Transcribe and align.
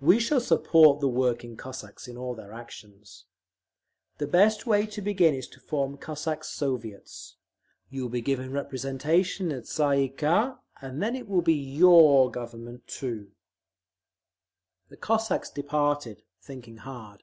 We 0.00 0.18
shall 0.18 0.40
support 0.40 1.00
the 1.00 1.10
working 1.10 1.54
Cossacks 1.54 2.08
in 2.08 2.16
all 2.16 2.34
their 2.34 2.54
actions…. 2.54 3.26
The 4.16 4.26
best 4.26 4.64
way 4.66 4.86
to 4.86 5.02
begin 5.02 5.34
is 5.34 5.46
to 5.48 5.60
form 5.60 5.98
Cossacks 5.98 6.48
Soviets; 6.48 7.36
you 7.90 8.00
will 8.00 8.08
be 8.08 8.22
given 8.22 8.50
representation 8.50 9.50
in 9.50 9.56
the 9.58 9.62
Tsay 9.64 10.04
ee 10.04 10.08
kah, 10.08 10.58
and 10.80 11.02
then 11.02 11.14
it 11.14 11.28
will 11.28 11.42
be 11.42 11.52
your 11.52 12.30
Government, 12.30 12.86
too…." 12.86 13.32
The 14.88 14.96
Cossacks 14.96 15.50
departed, 15.50 16.22
thinking 16.40 16.78
hard. 16.78 17.22